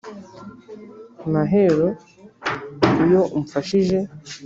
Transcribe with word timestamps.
Mahero 1.33 1.87
iyo 3.03 3.21
umfashije 3.37 3.97